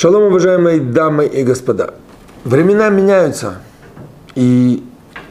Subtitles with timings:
[0.00, 1.92] Шалом, уважаемые дамы и господа.
[2.44, 3.56] Времена меняются.
[4.34, 4.82] И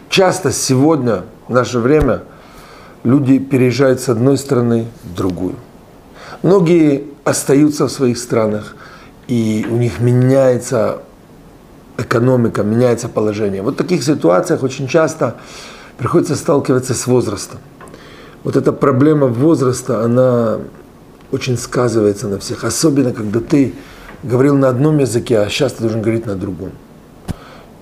[0.10, 2.22] часто сегодня, в наше время,
[3.04, 5.56] люди переезжают с одной страны в другую.
[6.44, 8.76] Многие остаются в своих странах,
[9.28, 11.00] и у них меняется
[11.98, 13.64] экономика, меняется положение.
[13.64, 15.38] Вот в таких ситуациях очень часто
[15.98, 17.60] приходится сталкиваться с возрастом.
[18.44, 20.60] Вот эта проблема возраста, она
[21.32, 22.64] очень сказывается на всех.
[22.64, 23.74] Особенно, когда ты
[24.24, 26.72] говорил на одном языке, а сейчас ты должен говорить на другом.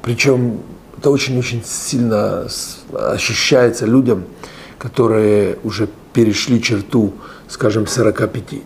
[0.02, 0.60] Причем
[0.98, 2.48] это очень-очень сильно
[2.94, 4.26] ощущается людям,
[4.78, 7.14] которые уже перешли черту,
[7.48, 8.62] скажем, 45.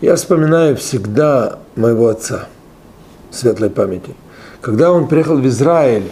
[0.00, 2.48] Я вспоминаю всегда моего отца,
[3.30, 4.14] светлой памяти.
[4.60, 6.10] Когда он приехал в Израиль,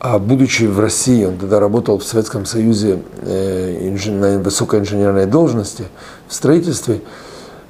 [0.00, 5.86] а будучи в России, он тогда работал в Советском Союзе э, на высокой инженерной должности,
[6.28, 7.00] в строительстве,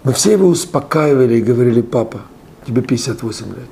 [0.04, 2.20] мы все его успокаивали и говорили, папа,
[2.66, 3.70] тебе 58 лет,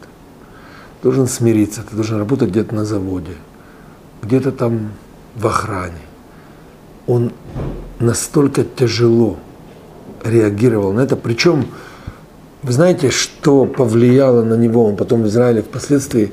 [1.03, 3.35] должен смириться, ты должен работать где-то на заводе,
[4.23, 4.93] где-то там
[5.37, 6.01] в охране.
[7.07, 7.33] Он
[8.01, 9.37] настолько тяжело
[10.25, 11.67] реагировал на это, причем,
[12.63, 16.33] вы знаете, что повлияло на него, он потом в Израиле впоследствии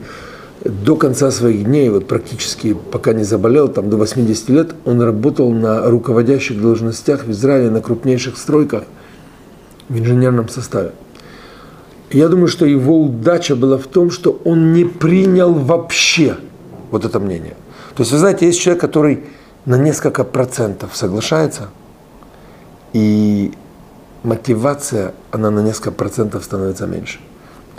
[0.64, 5.52] до конца своих дней, вот практически пока не заболел, там до 80 лет, он работал
[5.52, 8.84] на руководящих должностях в Израиле, на крупнейших стройках
[9.90, 10.92] в инженерном составе.
[12.12, 16.38] Я думаю, что его удача была в том, что он не принял вообще
[16.92, 17.56] вот это мнение.
[17.96, 19.26] То есть, вы знаете, есть человек, который
[19.66, 21.70] на несколько процентов соглашается,
[22.94, 23.52] и
[24.24, 27.20] мотивация, она на несколько процентов становится меньше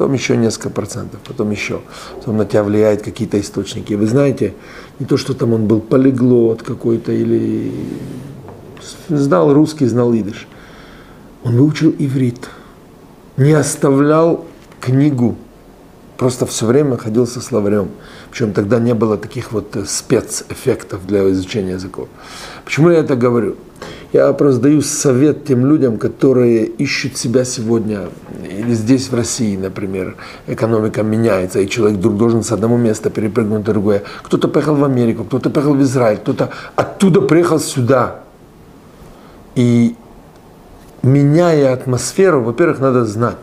[0.01, 1.83] потом еще несколько процентов, потом еще.
[2.17, 3.93] Потом на тебя влияют какие-то источники.
[3.93, 4.55] Вы знаете,
[4.99, 7.71] не то, что там он был полиглот какой-то или
[9.11, 10.49] знал русский, знал идыш.
[11.43, 12.49] Он выучил иврит,
[13.37, 14.45] не оставлял
[14.81, 15.37] книгу,
[16.19, 17.89] просто все время ходил со словарем.
[18.31, 22.09] Причем тогда не было таких вот спецэффектов для изучения языков.
[22.65, 23.57] Почему я это говорю?
[24.13, 28.09] Я просто даю совет тем людям, которые ищут себя сегодня,
[28.45, 30.17] или здесь, в России, например,
[30.49, 34.03] экономика меняется, и человек вдруг должен с одного места перепрыгнуть на другое.
[34.25, 38.21] Кто-то поехал в Америку, кто-то поехал в Израиль, кто-то оттуда приехал сюда.
[39.55, 39.95] И
[41.03, 43.39] меняя атмосферу, во-первых, надо знать.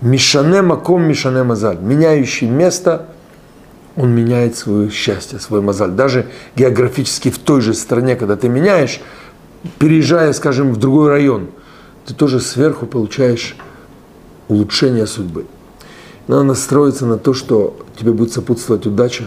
[0.00, 1.78] Мишане маком, мишане мазаль.
[1.78, 3.06] Меняющий место,
[3.96, 5.90] он меняет свое счастье, свой мазаль.
[5.90, 9.00] Даже географически в той же стране, когда ты меняешь,
[9.78, 11.48] переезжая, скажем, в другой район,
[12.06, 13.56] ты тоже сверху получаешь
[14.48, 15.46] улучшение судьбы.
[16.26, 19.24] Надо настроиться на то, что тебе будет сопутствовать удача,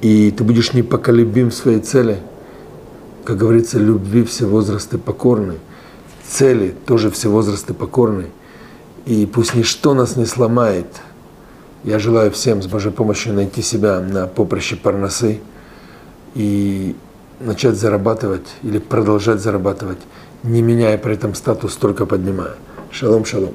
[0.00, 2.18] и ты будешь непоколебим в своей цели.
[3.24, 5.54] Как говорится, любви все возрасты покорны,
[6.28, 8.26] цели тоже все возрасты покорны.
[9.06, 10.86] И пусть ничто нас не сломает.
[11.82, 15.40] Я желаю всем с Божьей помощью найти себя на поприще Парносы
[16.34, 16.96] и
[17.40, 19.98] начать зарабатывать или продолжать зарабатывать,
[20.42, 22.54] не меняя при этом статус, только поднимая.
[22.90, 23.54] Шалом, шалом.